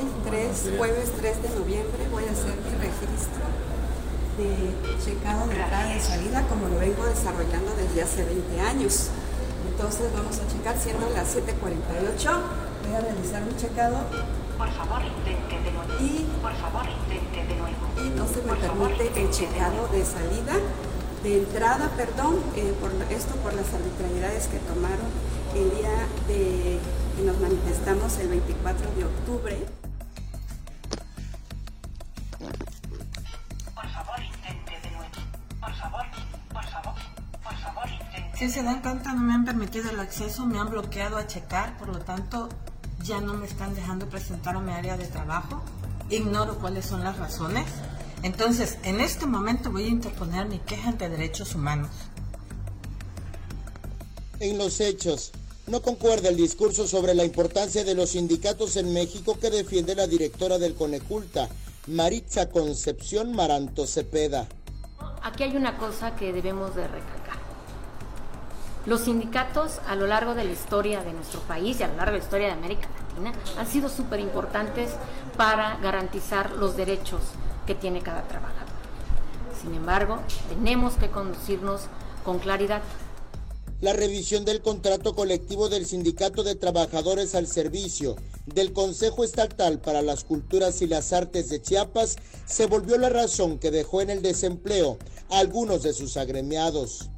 hoy, 0.00 0.08
3, 0.30 0.78
jueves 0.78 1.12
3 1.18 1.42
de 1.42 1.48
noviembre, 1.50 2.08
voy 2.10 2.24
a 2.24 2.32
hacer 2.32 2.56
mi 2.64 2.70
registro 2.80 3.44
de 4.38 4.96
checado 5.04 5.46
de 5.48 5.54
entrada 5.54 5.94
y 5.96 6.00
salida 6.00 6.42
como 6.48 6.68
lo 6.68 6.78
vengo 6.78 7.04
desarrollando 7.04 7.72
desde 7.76 8.02
hace 8.02 8.24
20 8.24 8.60
años. 8.60 9.08
Entonces 9.68 10.12
vamos 10.14 10.38
a 10.38 10.48
checar 10.48 10.76
siendo 10.78 11.08
las 11.10 11.36
7.48. 11.36 12.40
Voy 12.86 12.94
a 12.96 13.00
realizar 13.00 13.42
mi 13.44 13.54
checado. 13.56 13.98
Por 14.56 14.70
favor, 14.72 15.02
intente 15.04 15.56
de 15.60 15.72
nuevo. 15.72 15.92
Y, 16.00 16.24
Por 16.40 16.54
favor, 16.56 16.84
intente 16.88 17.54
de 17.54 17.60
nuevo. 17.60 17.84
y 17.96 18.08
no 18.16 18.26
se 18.26 18.42
me 18.42 18.56
favor, 18.56 18.96
permite 18.96 19.22
el 19.22 19.30
checado 19.30 19.88
de 19.92 20.04
salida, 20.04 20.56
de 21.22 21.38
entrada, 21.38 21.90
perdón, 21.96 22.40
eh, 22.56 22.72
por 22.80 22.90
esto 23.12 23.34
por 23.36 23.52
las 23.52 23.68
arbitrariedades 23.72 24.48
que 24.48 24.58
tomaron 24.60 25.08
el 25.54 25.70
día 25.76 25.96
de 26.28 26.78
que 27.16 27.22
nos 27.24 27.38
manifestamos 27.40 28.18
el 28.18 28.28
24 28.28 28.86
de 28.96 29.04
octubre. 29.04 29.79
Si 38.40 38.48
se 38.48 38.62
dan 38.62 38.80
cuenta, 38.80 39.12
no 39.12 39.20
me 39.20 39.34
han 39.34 39.44
permitido 39.44 39.90
el 39.90 40.00
acceso, 40.00 40.46
me 40.46 40.58
han 40.58 40.70
bloqueado 40.70 41.18
a 41.18 41.26
checar, 41.26 41.76
por 41.76 41.88
lo 41.88 41.98
tanto, 41.98 42.48
ya 43.04 43.20
no 43.20 43.34
me 43.34 43.44
están 43.44 43.74
dejando 43.74 44.08
presentar 44.08 44.56
a 44.56 44.60
mi 44.60 44.72
área 44.72 44.96
de 44.96 45.04
trabajo. 45.04 45.62
Ignoro 46.08 46.56
cuáles 46.56 46.86
son 46.86 47.04
las 47.04 47.18
razones. 47.18 47.66
Entonces, 48.22 48.78
en 48.82 49.02
este 49.02 49.26
momento 49.26 49.70
voy 49.70 49.84
a 49.84 49.88
interponer 49.88 50.46
mi 50.46 50.58
queja 50.58 50.88
ante 50.88 51.10
derechos 51.10 51.54
humanos. 51.54 51.90
En 54.38 54.56
los 54.56 54.80
hechos, 54.80 55.32
no 55.66 55.82
concuerda 55.82 56.30
el 56.30 56.38
discurso 56.38 56.88
sobre 56.88 57.14
la 57.14 57.26
importancia 57.26 57.84
de 57.84 57.94
los 57.94 58.12
sindicatos 58.12 58.76
en 58.76 58.94
México 58.94 59.38
que 59.38 59.50
defiende 59.50 59.94
la 59.94 60.06
directora 60.06 60.56
del 60.56 60.76
Coneculta, 60.76 61.50
Maritza 61.88 62.48
Concepción 62.48 63.34
Maranto 63.34 63.86
Cepeda. 63.86 64.48
Aquí 65.22 65.42
hay 65.42 65.56
una 65.56 65.76
cosa 65.76 66.16
que 66.16 66.32
debemos 66.32 66.74
de 66.74 66.88
recalcar. 66.88 67.19
Los 68.86 69.02
sindicatos 69.02 69.78
a 69.86 69.94
lo 69.94 70.06
largo 70.06 70.34
de 70.34 70.44
la 70.44 70.52
historia 70.52 71.02
de 71.02 71.12
nuestro 71.12 71.40
país 71.40 71.78
y 71.78 71.82
a 71.82 71.88
lo 71.88 71.96
largo 71.96 72.12
de 72.12 72.18
la 72.18 72.24
historia 72.24 72.46
de 72.46 72.52
América 72.54 72.88
Latina 73.10 73.32
han 73.58 73.66
sido 73.66 73.90
súper 73.90 74.20
importantes 74.20 74.92
para 75.36 75.76
garantizar 75.82 76.52
los 76.52 76.78
derechos 76.78 77.20
que 77.66 77.74
tiene 77.74 78.00
cada 78.00 78.22
trabajador. 78.26 78.70
Sin 79.60 79.74
embargo, 79.74 80.18
tenemos 80.48 80.94
que 80.94 81.10
conducirnos 81.10 81.82
con 82.24 82.38
claridad. 82.38 82.80
La 83.82 83.92
revisión 83.92 84.46
del 84.46 84.62
contrato 84.62 85.14
colectivo 85.14 85.68
del 85.68 85.84
Sindicato 85.84 86.42
de 86.42 86.54
Trabajadores 86.54 87.34
al 87.34 87.46
Servicio 87.46 88.16
del 88.46 88.72
Consejo 88.72 89.24
Estatal 89.24 89.78
para 89.80 90.00
las 90.00 90.24
Culturas 90.24 90.80
y 90.80 90.86
las 90.86 91.12
Artes 91.12 91.50
de 91.50 91.60
Chiapas 91.60 92.16
se 92.46 92.66
volvió 92.66 92.96
la 92.96 93.10
razón 93.10 93.58
que 93.58 93.70
dejó 93.70 94.00
en 94.00 94.08
el 94.08 94.22
desempleo 94.22 94.98
a 95.30 95.38
algunos 95.38 95.82
de 95.82 95.92
sus 95.92 96.16
agremiados. 96.16 97.10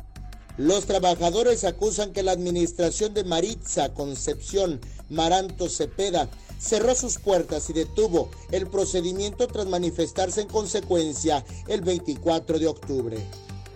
Los 0.58 0.84
trabajadores 0.84 1.64
acusan 1.64 2.12
que 2.12 2.22
la 2.22 2.32
administración 2.32 3.14
de 3.14 3.24
Maritza 3.24 3.94
Concepción 3.94 4.82
Maranto 5.08 5.70
Cepeda 5.70 6.28
cerró 6.58 6.94
sus 6.94 7.18
puertas 7.18 7.70
y 7.70 7.72
detuvo 7.72 8.30
el 8.50 8.66
procedimiento 8.66 9.48
tras 9.48 9.64
manifestarse 9.66 10.42
en 10.42 10.48
consecuencia 10.48 11.42
el 11.68 11.80
24 11.80 12.58
de 12.58 12.66
octubre. 12.66 13.16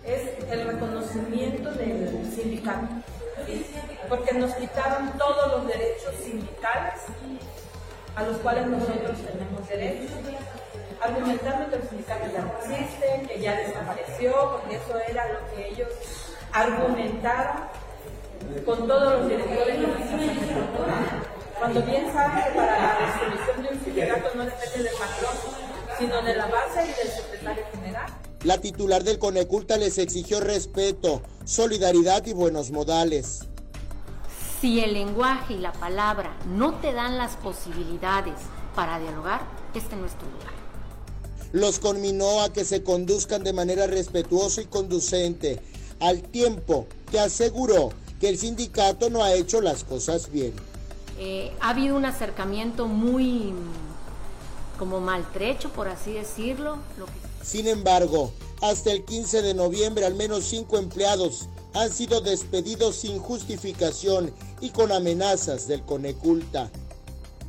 Es 0.05 0.51
el 0.51 0.67
reconocimiento 0.67 1.71
del 1.71 2.31
sindicato, 2.35 2.87
porque 4.07 4.37
nos 4.37 4.53
quitaron 4.53 5.17
todos 5.17 5.51
los 5.53 5.67
derechos 5.67 6.13
sindicales 6.23 7.01
a 8.15 8.23
los 8.23 8.37
cuales 8.37 8.67
nosotros 8.67 9.17
tenemos 9.17 9.67
derecho, 9.67 10.13
argumentando 11.01 11.71
que 11.71 11.75
el 11.77 11.89
sindicato 11.89 12.25
ya 12.31 12.41
no 12.41 12.53
existe, 12.59 13.27
que 13.27 13.41
ya 13.41 13.57
desapareció, 13.57 14.59
porque 14.61 14.75
eso 14.75 14.99
era 15.09 15.33
lo 15.33 15.39
que 15.55 15.69
ellos 15.69 15.87
argumentaron 16.53 17.57
con 18.65 18.87
todos 18.87 19.13
los 19.13 19.29
directores 19.29 19.79
de 19.79 19.87
nuestra. 19.87 21.27
Cuando 21.59 21.81
bien 21.81 22.11
saben 22.13 22.43
que 22.43 22.49
para 22.51 22.79
la 22.79 22.97
resolución 22.99 23.63
de 23.63 23.69
un 23.69 23.83
sindicato 23.83 24.35
no 24.35 24.45
depende 24.45 24.83
del 24.83 24.93
patrón, 24.93 25.35
sino 25.97 26.21
de 26.21 26.35
la 26.35 26.45
base 26.45 26.83
y 26.85 26.93
del 26.93 27.11
secretario 27.11 27.63
general. 27.73 28.05
La 28.43 28.59
titular 28.59 29.03
del 29.03 29.17
Coneculta 29.17 29.77
les 29.77 29.97
exigió 29.97 30.39
respeto, 30.39 31.23
solidaridad 31.45 32.25
y 32.27 32.33
buenos 32.33 32.69
modales. 32.71 33.47
Si 34.61 34.79
el 34.79 34.93
lenguaje 34.93 35.55
y 35.55 35.57
la 35.57 35.71
palabra 35.71 36.35
no 36.47 36.75
te 36.75 36.93
dan 36.93 37.17
las 37.17 37.35
posibilidades 37.37 38.35
para 38.75 38.99
dialogar, 38.99 39.41
este 39.73 39.95
no 39.95 40.05
es 40.05 40.13
tu 40.13 40.25
lugar. 40.25 40.53
Los 41.51 41.79
conminó 41.79 42.41
a 42.41 42.53
que 42.53 42.65
se 42.65 42.83
conduzcan 42.83 43.43
de 43.43 43.53
manera 43.53 43.87
respetuosa 43.87 44.61
y 44.61 44.65
conducente, 44.65 45.59
al 45.99 46.21
tiempo 46.21 46.87
que 47.11 47.19
aseguró 47.19 47.89
que 48.19 48.29
el 48.29 48.37
sindicato 48.37 49.09
no 49.09 49.23
ha 49.23 49.33
hecho 49.33 49.61
las 49.61 49.83
cosas 49.83 50.31
bien. 50.31 50.53
Eh, 51.19 51.51
ha 51.61 51.69
habido 51.69 51.95
un 51.95 52.05
acercamiento 52.05 52.87
muy 52.87 53.53
como 54.77 54.99
maltrecho, 54.99 55.69
por 55.69 55.87
así 55.87 56.13
decirlo. 56.13 56.77
Lo 56.97 57.05
que 57.05 57.11
Sin 57.43 57.67
embargo, 57.67 58.31
hasta 58.61 58.91
el 58.91 59.03
15 59.03 59.41
de 59.41 59.53
noviembre 59.53 60.05
al 60.05 60.15
menos 60.15 60.45
cinco 60.45 60.77
empleados 60.77 61.47
han 61.73 61.91
sido 61.91 62.21
despedidos 62.21 62.95
sin 62.95 63.19
justificación 63.19 64.31
y 64.61 64.69
con 64.69 64.91
amenazas 64.91 65.67
del 65.67 65.81
Coneculta. 65.83 66.71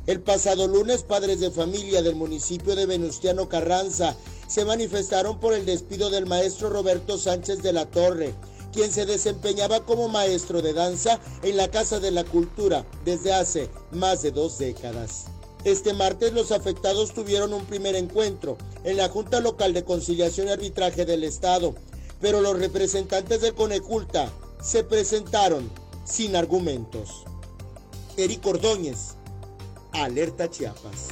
El 0.07 0.21
pasado 0.21 0.67
lunes, 0.67 1.03
padres 1.03 1.39
de 1.39 1.51
familia 1.51 2.01
del 2.01 2.15
municipio 2.15 2.75
de 2.75 2.85
Venustiano 2.85 3.47
Carranza 3.47 4.15
se 4.49 4.65
manifestaron 4.65 5.39
por 5.39 5.53
el 5.53 5.65
despido 5.65 6.09
del 6.09 6.25
maestro 6.25 6.69
Roberto 6.69 7.17
Sánchez 7.17 7.61
de 7.61 7.71
la 7.71 7.85
Torre, 7.85 8.33
quien 8.73 8.91
se 8.91 9.05
desempeñaba 9.05 9.85
como 9.85 10.09
maestro 10.09 10.61
de 10.61 10.73
danza 10.73 11.19
en 11.43 11.55
la 11.55 11.69
Casa 11.69 11.99
de 11.99 12.11
la 12.11 12.23
Cultura 12.23 12.83
desde 13.05 13.31
hace 13.31 13.69
más 13.91 14.23
de 14.23 14.31
dos 14.31 14.57
décadas. 14.57 15.25
Este 15.65 15.93
martes 15.93 16.33
los 16.33 16.51
afectados 16.51 17.13
tuvieron 17.13 17.53
un 17.53 17.65
primer 17.65 17.95
encuentro 17.95 18.57
en 18.83 18.97
la 18.97 19.07
Junta 19.07 19.39
Local 19.39 19.73
de 19.73 19.83
Conciliación 19.83 20.47
y 20.47 20.51
Arbitraje 20.51 21.05
del 21.05 21.23
Estado, 21.23 21.75
pero 22.19 22.41
los 22.41 22.57
representantes 22.57 23.41
del 23.41 23.53
Coneculta 23.53 24.31
se 24.61 24.83
presentaron 24.83 25.69
sin 26.05 26.35
argumentos. 26.35 27.23
Eric 28.17 28.45
Ordóñez, 28.47 29.15
Alerta 29.91 30.49
Chiapas. 30.49 31.09